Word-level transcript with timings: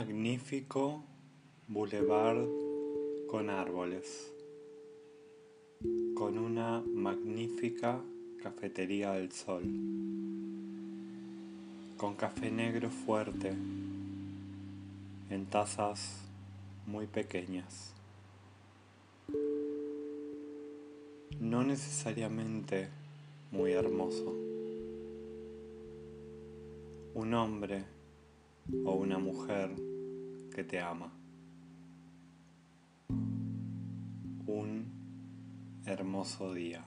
magnífico 0.00 1.02
boulevard 1.68 2.48
con 3.30 3.50
árboles, 3.50 4.32
con 6.14 6.38
una 6.38 6.80
magnífica 6.80 8.00
cafetería 8.42 9.12
del 9.12 9.30
sol, 9.30 9.62
con 11.98 12.14
café 12.14 12.50
negro 12.50 12.88
fuerte 12.88 13.50
en 15.28 15.44
tazas 15.50 16.22
muy 16.86 17.06
pequeñas. 17.06 17.92
No 21.38 21.62
necesariamente 21.62 22.88
muy 23.52 23.72
hermoso. 23.72 24.34
Un 27.12 27.34
hombre 27.34 27.99
o 28.84 28.92
una 28.94 29.18
mujer 29.18 29.70
que 30.54 30.64
te 30.64 30.80
ama. 30.80 31.12
Un 34.46 34.86
hermoso 35.86 36.52
día. 36.52 36.84